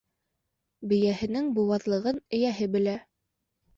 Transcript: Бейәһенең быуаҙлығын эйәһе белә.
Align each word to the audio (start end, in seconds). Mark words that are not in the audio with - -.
Бейәһенең 0.93 1.51
быуаҙлығын 1.59 2.21
эйәһе 2.39 2.71
белә. 2.77 2.97